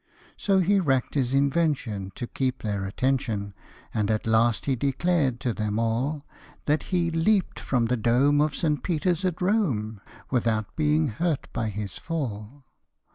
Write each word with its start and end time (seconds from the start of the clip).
So 0.35 0.61
he 0.61 0.79
rack'd 0.79 1.13
his 1.13 1.35
invention, 1.35 2.11
to 2.15 2.25
keep 2.25 2.63
their 2.63 2.85
attention, 2.85 3.53
And 3.93 4.09
at 4.09 4.25
last 4.25 4.65
he 4.65 4.75
declar'd 4.75 5.39
to 5.41 5.53
them 5.53 5.77
all 5.77 6.25
That 6.65 6.85
he 6.89 7.11
leap'd 7.11 7.59
from 7.59 7.85
the 7.85 7.97
dome 7.97 8.41
of 8.41 8.55
St. 8.55 8.81
Peter's 8.81 9.23
at 9.25 9.43
Rome, 9.43 10.01
Without 10.31 10.75
being 10.75 11.09
hurt 11.09 11.53
by 11.53 11.69
his 11.69 11.99
fall. 11.99 12.63